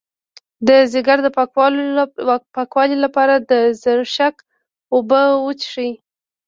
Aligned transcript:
د 0.67 0.69
ځیګر 0.93 1.17
د 1.23 1.27
پاکوالي 2.55 2.95
لپاره 3.05 3.35
د 3.49 3.51
زرشک 3.81 4.35
اوبه 4.93 5.21
وڅښئ 5.45 5.91